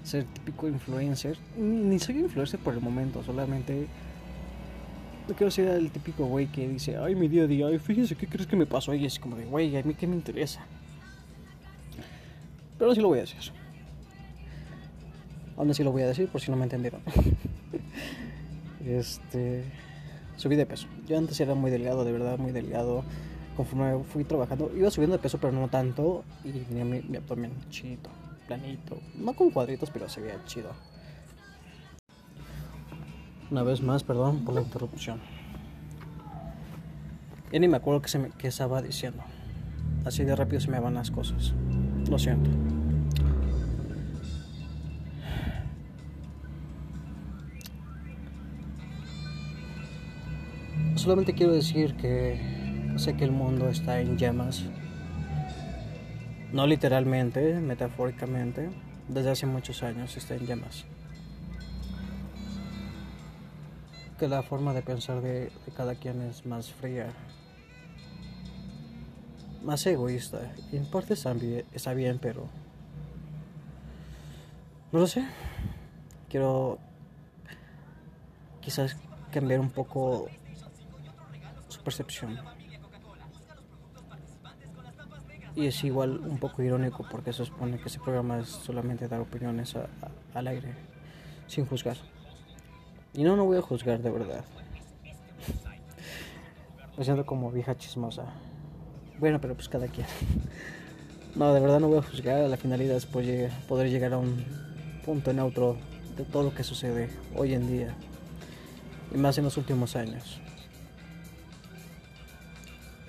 ser 0.04 0.26
típico 0.26 0.68
influencer. 0.68 1.38
Ni 1.58 2.00
soy 2.00 2.20
influencer 2.20 2.60
por 2.60 2.74
el 2.74 2.82
momento, 2.82 3.24
solamente 3.24 3.88
no 5.28 5.36
quiero 5.36 5.52
ser 5.52 5.68
el 5.68 5.92
típico 5.92 6.26
güey 6.26 6.48
que 6.48 6.68
dice, 6.68 6.98
ay, 6.98 7.16
mi 7.16 7.28
día 7.28 7.44
a 7.44 7.48
día, 7.48 7.68
ay, 7.68 7.80
fíjese, 7.80 8.16
¿qué 8.16 8.28
crees 8.28 8.48
que 8.48 8.56
me 8.56 8.66
pasó? 8.66 8.94
Y 8.94 9.06
es 9.06 9.20
como 9.20 9.36
de, 9.36 9.46
güey, 9.46 9.76
a 9.76 9.84
mí 9.84 9.94
qué 9.94 10.08
me 10.08 10.16
interesa. 10.16 10.66
Pero 12.80 12.94
sí 12.96 13.02
lo 13.02 13.10
voy 13.10 13.20
a 13.20 13.22
decir. 13.22 13.40
Aún 15.58 15.70
así 15.72 15.84
lo 15.84 15.92
voy 15.92 16.04
a 16.04 16.08
decir 16.08 16.30
por 16.30 16.40
si 16.40 16.52
no 16.52 16.58
me 16.58 16.63
entendieron. 16.63 17.02
este. 18.86 19.63
Subí 20.38 20.56
de 20.56 20.68
peso. 20.68 20.88
Yo 21.08 21.18
antes 21.18 21.40
era 21.40 21.56
muy 21.56 21.72
delgado, 21.72 22.06
de 22.06 22.12
verdad, 22.12 22.38
muy 22.38 22.52
delgado. 22.52 23.04
Conforme 23.56 24.04
fui 24.04 24.24
trabajando, 24.24 24.72
iba 24.78 24.92
subiendo 24.92 25.18
de 25.18 25.22
peso, 25.22 25.40
pero 25.40 25.52
no 25.52 25.68
tanto. 25.68 26.24
Y 26.44 26.52
tenía 26.52 26.86
mi, 26.86 27.02
mi 27.02 27.18
abdomen 27.18 27.52
chido, 27.72 28.12
planito. 28.46 29.00
No 29.16 29.34
con 29.34 29.50
cuadritos, 29.50 29.90
pero 29.90 30.08
se 30.08 30.22
veía 30.22 30.40
chido. 30.46 30.70
Una 33.50 33.64
vez 33.64 33.82
más, 33.82 34.04
perdón 34.04 34.44
por 34.44 34.56
la 34.56 34.62
interrupción. 34.62 35.20
Ya 37.52 37.60
ni 37.60 37.68
me 37.70 37.78
acuerdo 37.78 38.02
qué 38.38 38.48
estaba 38.48 38.82
diciendo. 38.82 39.24
Así 40.06 40.26
de 40.26 40.36
rápido 40.36 40.60
se 40.60 40.70
me 40.70 40.80
van 40.82 40.96
las 40.96 41.12
cosas. 41.12 41.54
Lo 42.10 42.20
siento. 42.20 42.50
Solamente 50.96 51.34
quiero 51.34 51.54
decir 51.54 51.96
que 51.96 52.38
sé 52.98 53.16
que 53.16 53.24
el 53.24 53.32
mundo 53.32 53.70
está 53.70 54.02
en 54.02 54.18
llamas. 54.18 54.66
No 56.52 56.68
literalmente, 56.68 57.62
metafóricamente. 57.62 58.70
Desde 59.08 59.32
hace 59.32 59.46
muchos 59.46 59.84
años 59.84 60.18
está 60.18 60.36
en 60.36 60.46
llamas. 60.46 60.86
Que 64.17 64.27
la 64.27 64.41
forma 64.41 64.73
de 64.73 64.82
pensar 64.82 65.21
de, 65.21 65.51
cada 65.75 65.93
quien 65.93 66.21
es 66.23 66.45
más 66.45 66.71
fría, 66.71 67.08
más 69.63 69.86
egoísta. 69.86 70.39
Y 70.71 70.77
en 70.77 70.88
está 71.10 71.34
bien, 71.34 71.65
está 71.71 71.93
bien, 71.93 72.17
pero 72.19 72.47
no 74.91 74.99
lo 74.99 75.08
sé. 75.08 75.23
Quiero 76.30 76.80
quizás 78.62 78.97
cambiar 79.32 79.60
un 79.60 79.69
poco 79.69 80.27
su 81.67 81.82
percepción. 81.84 82.39
Y 85.56 85.67
es 85.67 85.84
igual 85.84 86.19
un 86.19 86.38
poco 86.38 86.62
irónico 86.62 87.06
porque 87.10 87.34
se 87.34 87.45
supone 87.45 87.80
que 87.80 87.89
ese 87.89 87.99
programa 87.99 88.39
es 88.39 88.47
solamente 88.49 89.08
dar 89.08 89.19
opiniones 89.19 89.75
a, 89.75 89.88
al 90.34 90.47
aire, 90.47 90.73
sin 91.47 91.65
juzgar. 91.65 91.97
Y 93.17 93.23
no, 93.23 93.36
no 93.36 93.45
voy 93.45 93.58
a 93.58 93.63
juzgar 93.63 93.99
de 93.99 94.12
verdad. 94.12 94.45
Me 96.95 97.03
siento 97.03 97.25
como 97.25 97.51
vieja 97.51 97.75
chismosa. 97.75 98.25
Bueno, 99.17 99.41
pero 99.41 99.56
pues 99.56 99.67
cada 99.67 99.88
quien. 99.88 100.06
No, 101.36 101.51
de 101.51 101.60
verdad 101.60 101.80
no 101.80 101.88
voy 101.88 101.97
a 101.97 102.03
juzgar. 102.03 102.47
La 102.47 102.58
finalidad 102.58 102.95
es 102.95 103.08
poder 103.08 103.89
llegar 103.89 104.13
a 104.13 104.19
un 104.19 104.45
punto 105.03 105.34
neutro 105.34 105.77
de 106.15 106.25
todo 106.25 106.43
lo 106.43 106.53
que 106.53 106.63
sucede 106.63 107.10
hoy 107.36 107.56
en 107.56 107.67
día. 107.67 107.95
Y 109.12 109.17
más 109.17 109.36
en 109.39 109.45
los 109.45 109.58
últimos 109.58 109.95
años. 109.95 110.39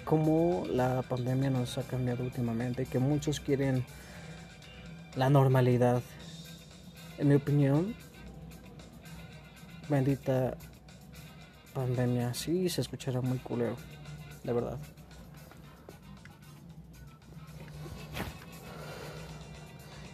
Cómo 0.06 0.64
la 0.70 1.02
pandemia 1.02 1.50
nos 1.50 1.76
ha 1.76 1.82
cambiado 1.82 2.24
últimamente. 2.24 2.86
Que 2.86 2.98
muchos 2.98 3.40
quieren 3.40 3.84
la 5.16 5.28
normalidad. 5.28 6.00
En 7.18 7.28
mi 7.28 7.34
opinión, 7.34 7.94
bendita 9.88 10.57
pandemia. 11.74 12.35
Sí, 12.35 12.68
se 12.68 12.81
escuchará 12.81 13.20
muy 13.20 13.38
culero. 13.38 13.77
De 14.44 14.53
verdad. 14.53 14.79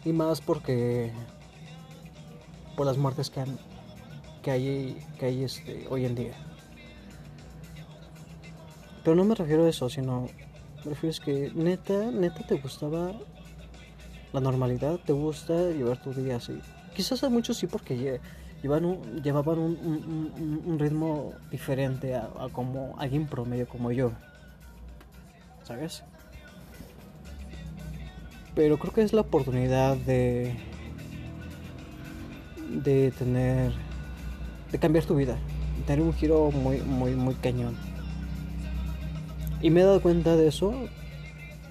Y 0.05 0.13
más 0.13 0.41
porque 0.41 1.13
por 2.77 2.87
las 2.87 2.99
muertes 2.99 3.31
que, 3.31 3.41
han, 3.41 3.59
que 4.43 4.51
hay, 4.51 5.07
que 5.19 5.27
hay 5.27 5.45
este, 5.45 5.87
hoy 5.89 6.05
en 6.05 6.15
día. 6.15 6.35
Pero 9.03 9.17
no 9.17 9.25
me 9.25 9.35
refiero 9.35 9.65
a 9.65 9.69
eso, 9.69 9.89
sino 9.89 10.29
me 10.85 10.91
refiero 10.91 11.17
a 11.21 11.25
que 11.25 11.53
neta, 11.55 12.11
neta 12.11 12.47
te 12.47 12.57
gustaba 12.57 13.13
la 14.33 14.41
normalidad, 14.41 14.99
te 15.05 15.13
gusta 15.13 15.55
llevar 15.71 16.03
tu 16.03 16.13
día 16.13 16.37
así. 16.37 16.61
Quizás 16.95 17.25
a 17.25 17.29
muchos 17.29 17.57
sí 17.57 17.67
porque 17.67 18.21
llevaban 18.63 19.59
un, 19.59 20.63
un, 20.67 20.79
ritmo 20.79 21.33
diferente 21.51 22.15
a, 22.15 22.31
a 22.39 22.49
como 22.51 22.95
alguien 22.99 23.27
promedio 23.27 23.69
como 23.69 23.91
yo. 23.93 24.13
¿Sabes? 25.65 26.05
Pero 28.55 28.79
creo 28.79 28.93
que 28.93 29.03
es 29.03 29.13
la 29.13 29.23
oportunidad 29.23 29.97
de 29.97 30.57
de 32.83 33.11
tener 33.13 33.73
de 34.73 34.79
cambiar 34.79 35.05
tu 35.05 35.15
vida, 35.15 35.37
de 35.79 35.83
tener 35.87 36.05
un 36.05 36.13
giro 36.13 36.51
muy 36.51 36.79
muy 36.79 37.15
muy 37.15 37.35
cañón. 37.35 37.77
Y 39.61 39.71
me 39.71 39.81
he 39.81 39.85
dado 39.85 40.03
cuenta 40.03 40.37
de 40.37 40.49
eso, 40.49 40.75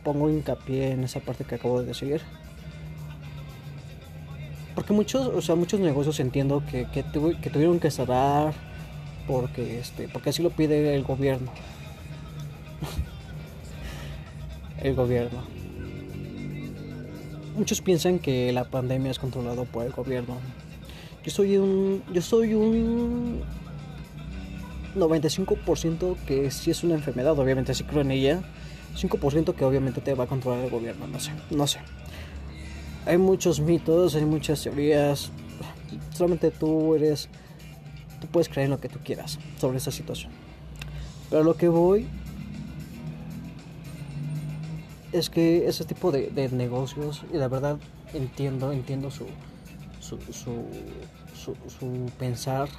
pongo 0.03 0.29
hincapié 0.29 0.91
en 0.91 1.03
esa 1.03 1.19
parte 1.19 1.43
que 1.43 1.55
acabo 1.55 1.81
de 1.81 1.87
decir. 1.87 2.21
Porque 4.75 4.93
muchos, 4.93 5.27
o 5.27 5.41
sea, 5.41 5.55
muchos 5.55 5.79
negocios 5.79 6.19
entiendo 6.19 6.63
que, 6.69 6.87
que, 6.91 7.03
que 7.41 7.49
tuvieron 7.49 7.79
que 7.79 7.91
cerrar 7.91 8.53
porque 9.27 9.79
este, 9.79 10.07
porque 10.07 10.31
así 10.31 10.43
lo 10.43 10.49
pide 10.49 10.95
el 10.95 11.03
gobierno. 11.03 11.51
el 14.81 14.95
gobierno 14.95 15.53
muchos 17.55 17.81
piensan 17.81 18.19
que 18.19 18.51
la 18.51 18.65
pandemia 18.65 19.11
es 19.11 19.19
controlado 19.19 19.65
por 19.65 19.85
el 19.85 19.91
gobierno. 19.91 20.37
Yo 21.23 21.31
soy 21.31 21.57
un 21.57 22.03
yo 22.11 22.21
soy 22.21 22.53
un 22.53 23.41
95% 24.95 26.15
que 26.27 26.51
sí 26.51 26.71
es 26.71 26.83
una 26.83 26.95
enfermedad, 26.95 27.37
obviamente 27.37 27.73
sí 27.73 27.83
creo 27.83 28.01
en 28.01 28.11
ella. 28.11 28.41
5% 28.95 29.55
que 29.55 29.65
obviamente 29.65 30.01
te 30.01 30.13
va 30.13 30.25
a 30.25 30.27
controlar 30.27 30.63
el 30.63 30.69
gobierno, 30.69 31.07
no 31.07 31.19
sé, 31.19 31.31
no 31.49 31.65
sé. 31.65 31.79
Hay 33.05 33.17
muchos 33.17 33.59
mitos, 33.59 34.15
hay 34.15 34.25
muchas 34.25 34.63
teorías. 34.63 35.31
Solamente 36.13 36.51
tú 36.51 36.95
eres 36.95 37.29
tú 38.23 38.27
puedes 38.29 38.47
creer 38.47 38.65
en 38.65 38.71
lo 38.71 38.79
que 38.79 38.87
tú 38.87 38.99
quieras 39.03 39.37
sobre 39.59 39.77
esa 39.77 39.91
situación. 39.91 40.31
Pero 41.29 41.43
lo 41.43 41.55
que 41.55 41.67
voy 41.67 42.07
es 45.11 45.29
que 45.29 45.67
ese 45.67 45.83
tipo 45.83 46.09
de, 46.09 46.49
negocios, 46.53 47.25
y 47.33 47.37
la 47.37 47.49
verdad 47.49 47.77
entiendo, 48.13 48.71
entiendo 48.71 49.11
su, 49.11 49.25
su, 49.99 50.17
su, 50.31 51.55
su, 51.67 52.09
pensar, 52.17 52.69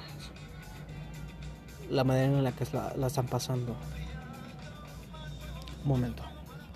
la 1.91 2.03
manera 2.03 2.25
en 2.25 2.43
la 2.43 2.51
que 2.51 2.65
la, 2.73 2.95
la 2.97 3.07
están 3.07 3.27
pasando. 3.27 3.75
Un 5.83 5.87
momento. 5.87 6.23